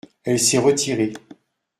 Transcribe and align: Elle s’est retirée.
Elle 0.23 0.39
s’est 0.39 0.57
retirée. 0.57 1.13